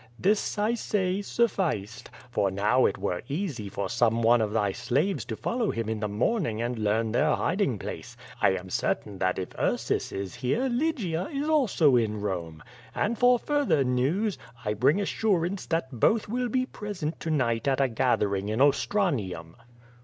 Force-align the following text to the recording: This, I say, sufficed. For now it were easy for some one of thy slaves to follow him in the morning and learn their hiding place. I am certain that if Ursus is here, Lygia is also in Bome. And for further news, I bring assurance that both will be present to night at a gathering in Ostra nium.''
This, 0.17 0.57
I 0.57 0.73
say, 0.73 1.21
sufficed. 1.21 2.09
For 2.31 2.49
now 2.49 2.87
it 2.87 2.97
were 2.97 3.21
easy 3.29 3.69
for 3.69 3.87
some 3.87 4.23
one 4.23 4.41
of 4.41 4.51
thy 4.51 4.71
slaves 4.71 5.25
to 5.25 5.35
follow 5.35 5.69
him 5.69 5.87
in 5.87 5.99
the 5.99 6.07
morning 6.07 6.59
and 6.59 6.79
learn 6.79 7.11
their 7.11 7.35
hiding 7.35 7.77
place. 7.77 8.17
I 8.41 8.53
am 8.55 8.71
certain 8.71 9.19
that 9.19 9.37
if 9.37 9.49
Ursus 9.59 10.11
is 10.11 10.33
here, 10.33 10.63
Lygia 10.67 11.25
is 11.31 11.47
also 11.47 11.95
in 11.97 12.19
Bome. 12.19 12.63
And 12.95 13.15
for 13.15 13.37
further 13.37 13.83
news, 13.83 14.39
I 14.65 14.73
bring 14.73 14.99
assurance 14.99 15.67
that 15.67 15.91
both 15.99 16.27
will 16.27 16.49
be 16.49 16.65
present 16.65 17.19
to 17.19 17.29
night 17.29 17.67
at 17.67 17.79
a 17.79 17.87
gathering 17.87 18.49
in 18.49 18.59
Ostra 18.59 19.11
nium.'' 19.11 19.53